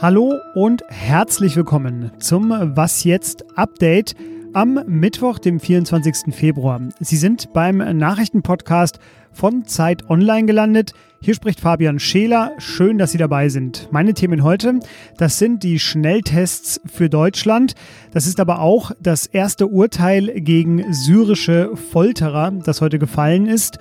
[0.00, 4.16] Hallo und herzlich willkommen zum Was jetzt Update
[4.54, 6.34] am Mittwoch, dem 24.
[6.34, 6.80] Februar.
[6.98, 8.98] Sie sind beim Nachrichtenpodcast
[9.32, 10.92] von Zeit Online gelandet.
[11.20, 12.52] Hier spricht Fabian Scheler.
[12.58, 13.88] Schön, dass Sie dabei sind.
[13.92, 14.80] Meine Themen heute,
[15.18, 17.74] das sind die Schnelltests für Deutschland.
[18.12, 23.78] Das ist aber auch das erste Urteil gegen syrische Folterer, das heute gefallen ist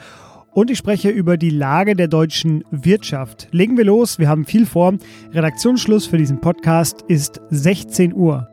[0.58, 3.48] und ich spreche über die Lage der deutschen Wirtschaft.
[3.52, 4.96] Legen wir los, wir haben viel vor.
[5.32, 8.48] Redaktionsschluss für diesen Podcast ist 16 Uhr.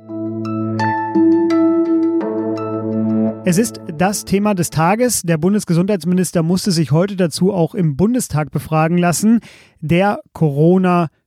[3.47, 5.23] Es ist das Thema des Tages.
[5.23, 9.41] Der Bundesgesundheitsminister musste sich heute dazu auch im Bundestag befragen lassen.
[9.81, 10.21] Der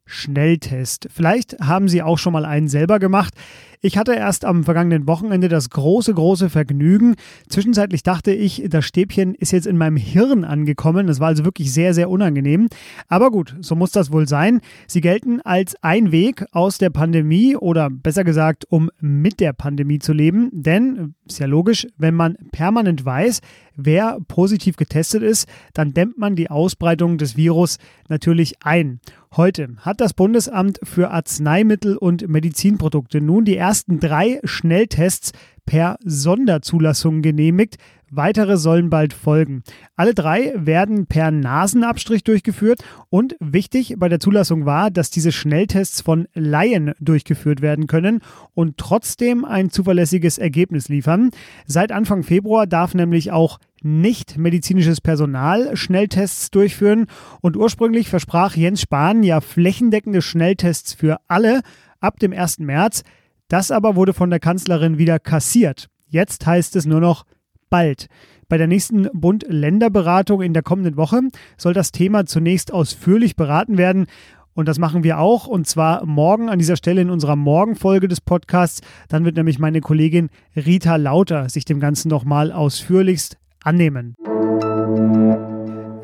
[0.08, 1.08] Corona-Schnelltest.
[1.12, 3.34] Vielleicht haben Sie auch schon mal einen selber gemacht.
[3.80, 7.16] Ich hatte erst am vergangenen Wochenende das große, große Vergnügen.
[7.48, 11.06] Zwischenzeitlich dachte ich, das Stäbchen ist jetzt in meinem Hirn angekommen.
[11.06, 12.70] Das war also wirklich sehr, sehr unangenehm.
[13.08, 14.62] Aber gut, so muss das wohl sein.
[14.88, 19.99] Sie gelten als ein Weg aus der Pandemie oder besser gesagt, um mit der Pandemie
[19.99, 20.49] zu leben.
[20.54, 23.42] Denn, ist ja logisch, wenn man permanent weiß,
[23.78, 27.78] wer positiv getestet ist, dann dämmt man die Ausbreitung des Virus
[28.10, 29.00] natürlich ein.
[29.36, 35.32] Heute hat das Bundesamt für Arzneimittel und Medizinprodukte nun die ersten drei Schnelltests
[35.66, 37.78] per Sonderzulassung genehmigt.
[38.10, 39.64] Weitere sollen bald folgen.
[39.98, 46.02] Alle drei werden per Nasenabstrich durchgeführt und wichtig bei der Zulassung war, dass diese Schnelltests
[46.02, 48.22] von Laien durchgeführt werden können
[48.54, 51.32] und trotzdem ein zuverlässiges Ergebnis liefern.
[51.66, 57.08] Seit Anfang Februar darf nämlich auch nicht medizinisches Personal Schnelltests durchführen
[57.42, 61.62] und ursprünglich versprach Jens Spahn ja flächendeckende Schnelltests für alle
[62.00, 62.60] ab dem 1.
[62.60, 63.04] März.
[63.48, 65.88] Das aber wurde von der Kanzlerin wieder kassiert.
[66.08, 67.25] Jetzt heißt es nur noch
[67.70, 68.08] bald.
[68.50, 71.22] Bei der nächsten Bund-Länder-Beratung in der kommenden Woche
[71.58, 74.08] soll das Thema zunächst ausführlich beraten werden.
[74.53, 75.48] Und das machen wir auch.
[75.48, 78.81] Und zwar morgen an dieser Stelle in unserer Morgenfolge des Podcasts.
[79.10, 83.38] Dann wird nämlich meine Kollegin Rita Lauter sich dem Ganzen nochmal ausführlichst
[83.68, 84.16] annehmen.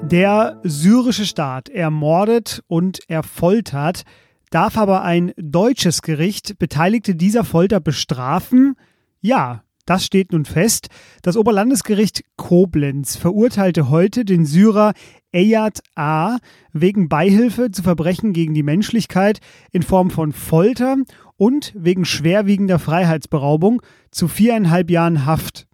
[0.01, 4.03] Der syrische Staat ermordet und er foltert
[4.53, 8.75] Darf aber ein deutsches Gericht Beteiligte dieser Folter bestrafen?
[9.19, 10.89] Ja, das steht nun fest.
[11.23, 14.93] Das Oberlandesgericht Koblenz verurteilte heute den Syrer
[15.31, 16.37] Eyad A.
[16.71, 19.39] wegen Beihilfe zu Verbrechen gegen die Menschlichkeit
[19.71, 20.97] in Form von Folter
[21.35, 23.81] und wegen schwerwiegender Freiheitsberaubung
[24.11, 25.65] zu viereinhalb Jahren Haft.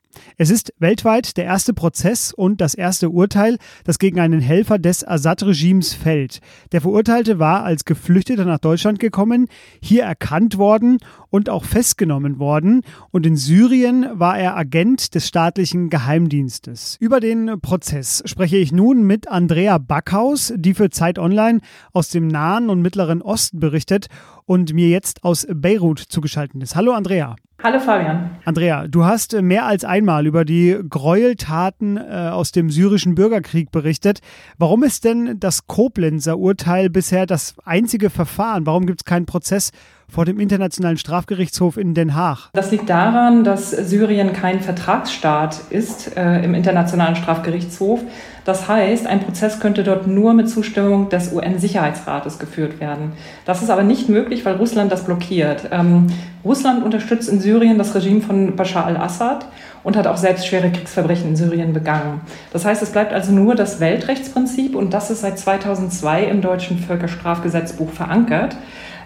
[0.42, 5.06] Es ist weltweit der erste Prozess und das erste Urteil, das gegen einen Helfer des
[5.06, 6.40] Assad-Regimes fällt.
[6.72, 9.48] Der Verurteilte war als Geflüchteter nach Deutschland gekommen,
[9.82, 15.90] hier erkannt worden und auch festgenommen worden und in Syrien war er Agent des staatlichen
[15.90, 16.96] Geheimdienstes.
[17.02, 21.60] Über den Prozess spreche ich nun mit Andrea Backhaus, die für Zeit Online
[21.92, 24.08] aus dem Nahen und Mittleren Osten berichtet
[24.46, 26.78] und mir jetzt aus Beirut zugeschaltet ist.
[26.78, 27.36] Hallo Andrea.
[27.62, 28.38] Hallo Fabian.
[28.46, 33.70] Andrea, du hast äh, mehr als einmal über die Gräueltaten äh, aus dem syrischen Bürgerkrieg
[33.70, 34.22] berichtet.
[34.58, 38.66] Warum ist denn das Koblenzer Urteil bisher das einzige Verfahren?
[38.66, 39.72] Warum gibt es keinen Prozess
[40.10, 42.50] vor dem Internationalen Strafgerichtshof in Den Haag?
[42.54, 48.02] Das liegt daran, dass Syrien kein Vertragsstaat ist äh, im Internationalen Strafgerichtshof.
[48.46, 53.12] Das heißt, ein Prozess könnte dort nur mit Zustimmung des UN-Sicherheitsrates geführt werden.
[53.46, 55.70] Das ist aber nicht möglich, weil Russland das blockiert.
[55.72, 56.08] Ähm,
[56.44, 59.46] Russland unterstützt in Syrien das Regime von Bashar al-Assad
[59.84, 62.22] und hat auch selbst schwere Kriegsverbrechen in Syrien begangen.
[62.52, 66.80] Das heißt, es bleibt also nur das Weltrechtsprinzip und das ist seit 2002 im deutschen
[66.80, 68.56] Völkerstrafgesetzbuch verankert.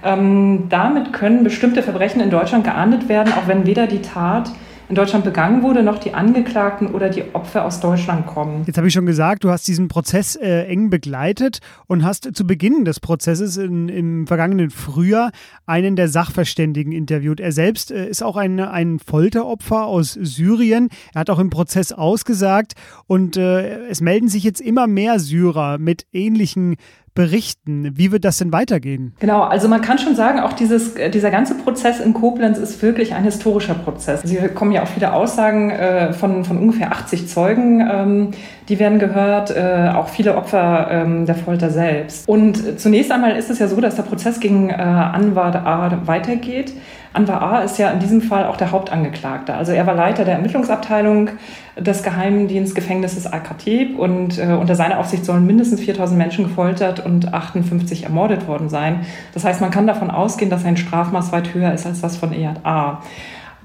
[0.04, 4.52] Ähm, damit können bestimmte Verbrechen in Deutschland geahndet werden, auch wenn weder die Tat
[4.90, 8.64] in Deutschland begangen wurde, noch die Angeklagten oder die Opfer aus Deutschland kommen.
[8.66, 12.46] Jetzt habe ich schon gesagt, du hast diesen Prozess äh, eng begleitet und hast zu
[12.46, 15.32] Beginn des Prozesses in, im vergangenen Frühjahr
[15.66, 17.40] einen der Sachverständigen interviewt.
[17.40, 20.90] Er selbst äh, ist auch ein, ein Folteropfer aus Syrien.
[21.14, 22.74] Er hat auch im Prozess ausgesagt
[23.08, 26.76] und äh, es melden sich jetzt immer mehr Syrer mit ähnlichen
[27.14, 27.92] berichten.
[27.96, 29.14] Wie wird das denn weitergehen?
[29.20, 32.82] Genau, also man kann schon sagen, auch dieses, äh, dieser ganze Prozess in Koblenz ist
[32.82, 34.22] wirklich ein historischer Prozess.
[34.24, 38.32] Sie kommen ja auch viele Aussagen äh, von, von ungefähr 80 Zeugen, ähm,
[38.70, 42.28] die werden gehört, äh, auch viele Opfer ähm, der Folter selbst.
[42.28, 46.02] Und zunächst einmal ist es ja so, dass der Prozess gegen äh, Anwar A.
[46.06, 46.74] weitergeht.
[47.14, 47.60] Anwar A.
[47.60, 49.54] ist ja in diesem Fall auch der Hauptangeklagte.
[49.54, 51.30] Also er war Leiter der Ermittlungsabteilung
[51.78, 58.04] des Geheimdienstgefängnisses Al-Khatib und äh, unter seiner Aufsicht sollen mindestens 4000 Menschen gefoltert und 58
[58.04, 59.06] ermordet worden sein.
[59.34, 62.34] Das heißt, man kann davon ausgehen, dass sein Strafmaß weit höher ist als das von
[62.34, 63.02] Eyad A.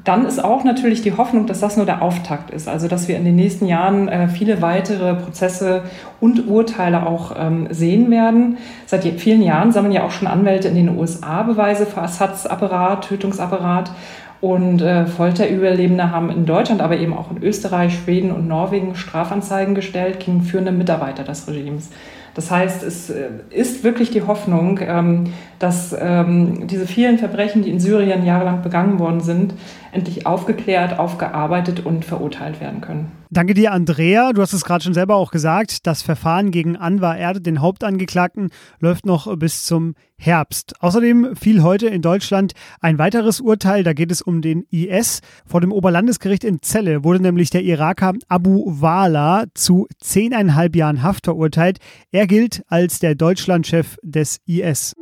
[0.08, 2.66] dann ist auch natürlich die Hoffnung, dass das nur der Auftakt ist.
[2.66, 5.82] Also dass wir in den nächsten Jahren äh, viele weitere Prozesse
[6.18, 8.56] und Urteile auch ähm, sehen werden.
[8.86, 13.92] Seit vielen Jahren sammeln ja auch schon Anwälte in den USA Beweise für Assads-Apparat, Tötungsapparat.
[14.40, 19.74] Und äh, Folterüberlebende haben in Deutschland, aber eben auch in Österreich, Schweden und Norwegen Strafanzeigen
[19.74, 21.90] gestellt gegen führende Mitarbeiter des Regimes.
[22.38, 27.70] Das heißt, es äh, ist wirklich die Hoffnung, ähm, dass ähm, diese vielen Verbrechen, die
[27.70, 29.54] in Syrien jahrelang begangen worden sind,
[29.90, 33.10] endlich aufgeklärt, aufgearbeitet und verurteilt werden können.
[33.30, 34.32] Danke dir, Andrea.
[34.32, 35.86] Du hast es gerade schon selber auch gesagt.
[35.86, 40.74] Das Verfahren gegen Anwar Erde, den Hauptangeklagten, läuft noch bis zum Herbst.
[40.80, 43.84] Außerdem fiel heute in Deutschland ein weiteres Urteil.
[43.84, 45.20] Da geht es um den IS.
[45.44, 51.26] Vor dem Oberlandesgericht in Celle wurde nämlich der Iraker Abu Wala zu zehneinhalb Jahren Haft
[51.26, 51.78] verurteilt.
[52.10, 54.94] Er gilt als der Deutschlandchef des IS.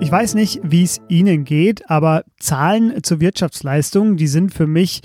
[0.00, 5.00] Ich weiß nicht, wie es Ihnen geht, aber Zahlen zur Wirtschaftsleistung, die sind für mich,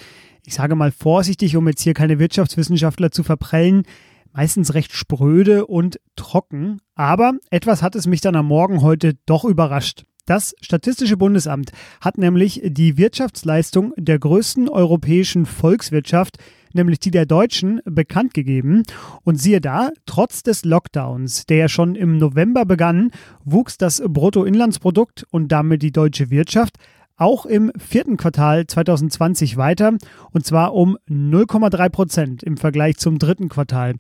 [0.46, 3.84] ich sage mal vorsichtig, um jetzt hier keine Wirtschaftswissenschaftler zu verprellen,
[4.32, 6.80] meistens recht spröde und trocken.
[6.96, 10.06] Aber etwas hat es mich dann am Morgen heute doch überrascht.
[10.26, 11.72] Das Statistische Bundesamt
[12.02, 16.38] hat nämlich die Wirtschaftsleistung der größten europäischen Volkswirtschaft
[16.74, 18.84] nämlich die der Deutschen, bekannt gegeben.
[19.24, 23.12] Und siehe da, trotz des Lockdowns, der ja schon im November begann,
[23.44, 26.76] wuchs das Bruttoinlandsprodukt und damit die deutsche Wirtschaft
[27.20, 29.94] auch im vierten Quartal 2020 weiter,
[30.32, 33.96] und zwar um 0,3 Prozent im Vergleich zum dritten Quartal.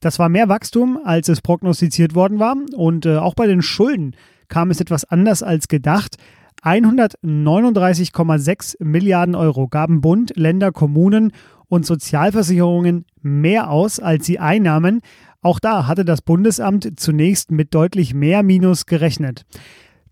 [0.00, 2.54] Das war mehr Wachstum, als es prognostiziert worden war.
[2.74, 4.14] Und äh, auch bei den Schulden
[4.48, 6.16] kam es etwas anders als gedacht.
[6.62, 11.32] 139,6 Milliarden Euro gaben Bund, Länder, Kommunen
[11.68, 15.00] und Sozialversicherungen mehr aus, als sie einnahmen.
[15.40, 19.44] Auch da hatte das Bundesamt zunächst mit deutlich mehr Minus gerechnet.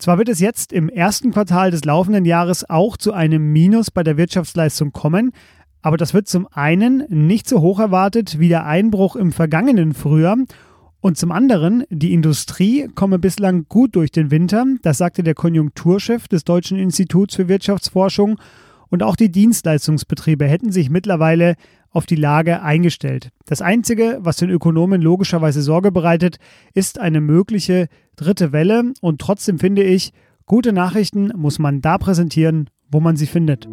[0.02, 4.02] Zwar wird es jetzt im ersten Quartal des laufenden Jahres auch zu einem Minus bei
[4.02, 5.30] der Wirtschaftsleistung kommen,
[5.80, 10.38] aber das wird zum einen nicht so hoch erwartet wie der Einbruch im vergangenen Frühjahr
[11.00, 16.26] und zum anderen, die Industrie komme bislang gut durch den Winter, das sagte der Konjunkturchef
[16.26, 18.40] des Deutschen Instituts für Wirtschaftsforschung
[18.92, 21.56] und auch die Dienstleistungsbetriebe hätten sich mittlerweile
[21.90, 23.30] auf die Lage eingestellt.
[23.46, 26.36] Das Einzige, was den Ökonomen logischerweise Sorge bereitet,
[26.74, 30.12] ist eine mögliche dritte Welle und trotzdem finde ich,
[30.44, 33.66] gute Nachrichten muss man da präsentieren, wo man sie findet.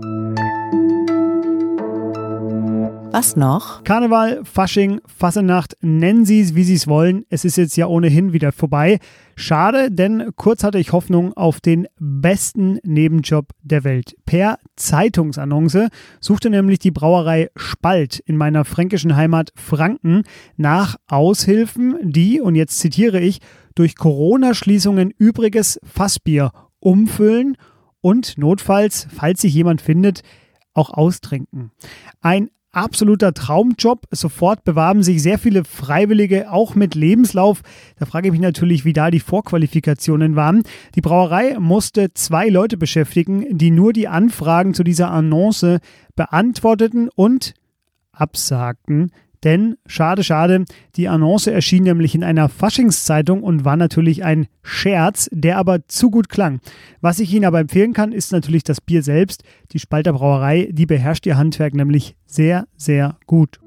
[3.12, 3.84] Was noch?
[3.84, 7.26] Karneval, Fasching, Fassenacht, nennen Sie es, wie Sie es wollen.
[7.30, 9.00] Es ist jetzt ja ohnehin wieder vorbei.
[9.36, 14.16] Schade, denn kurz hatte ich Hoffnung auf den besten Nebenjob der Welt.
[14.28, 15.90] Per Zeitungsannonce
[16.20, 20.22] suchte nämlich die Brauerei Spalt in meiner fränkischen Heimat Franken
[20.56, 23.40] nach Aushilfen, die, und jetzt zitiere ich,
[23.74, 27.58] durch Corona-Schließungen übriges Fassbier umfüllen
[28.02, 30.22] und notfalls, falls sich jemand findet,
[30.76, 31.72] auch austrinken.
[32.22, 32.52] Ein
[32.84, 34.06] absoluter Traumjob.
[34.12, 37.62] Sofort bewarben sich sehr viele Freiwillige, auch mit Lebenslauf.
[37.98, 40.64] Da frage ich mich natürlich, wie da die Vorqualifikationen waren.
[40.96, 45.80] Die Brauerei musste zwei Leute beschäftigen, die nur die Anfragen zu dieser Annonce
[46.16, 47.54] beantworteten und
[48.12, 49.12] absagten.
[49.44, 50.66] Denn, schade, schade,
[50.96, 56.10] die Annonce erschien nämlich in einer Faschingszeitung und war natürlich ein Scherz, der aber zu
[56.10, 56.60] gut klang.
[57.00, 59.44] Was ich Ihnen aber empfehlen kann, ist natürlich das Bier selbst.
[59.72, 63.60] Die Spalter Brauerei, die beherrscht ihr Handwerk nämlich sehr, sehr gut.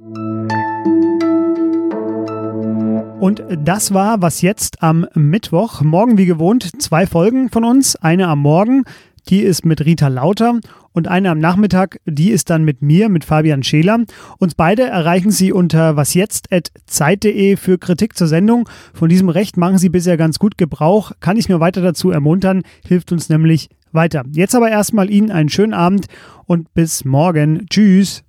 [3.22, 5.80] Und das war was jetzt am Mittwoch.
[5.82, 7.94] Morgen wie gewohnt zwei Folgen von uns.
[7.94, 8.82] Eine am Morgen,
[9.28, 10.60] die ist mit Rita Lauter
[10.92, 14.00] und eine am Nachmittag, die ist dann mit mir, mit Fabian Scheler.
[14.38, 18.68] Uns beide erreichen Sie unter wasjetzt.zeit.de für Kritik zur Sendung.
[18.92, 21.12] Von diesem Recht machen Sie bisher ganz gut Gebrauch.
[21.20, 24.24] Kann ich nur weiter dazu ermuntern, hilft uns nämlich weiter.
[24.32, 26.06] Jetzt aber erstmal Ihnen einen schönen Abend
[26.46, 27.66] und bis morgen.
[27.68, 28.24] Tschüss.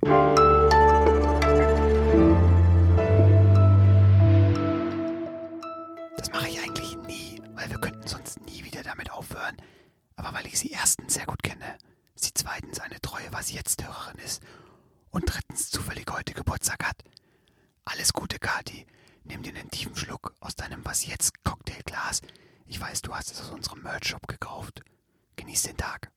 [10.23, 11.77] Aber weil ich sie erstens sehr gut kenne
[12.23, 14.41] sie zweitens eine treue Was jetzt Hörerin ist
[15.11, 17.03] und drittens zufällig heute Geburtstag hat.
[17.85, 18.87] Alles Gute, Kati.
[19.25, 22.21] Nimm dir einen tiefen Schluck aus deinem Was jetzt Cocktailglas.
[22.65, 24.81] Ich weiß, du hast es aus unserem Merch-Shop gekauft.
[25.35, 26.11] Genieß den Tag.